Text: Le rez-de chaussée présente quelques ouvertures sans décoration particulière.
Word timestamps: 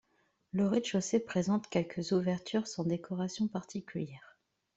Le 0.51 0.65
rez-de 0.67 0.85
chaussée 0.85 1.19
présente 1.19 1.69
quelques 1.69 2.11
ouvertures 2.11 2.65
sans 2.65 2.83
décoration 2.85 3.47
particulière. 3.47 4.35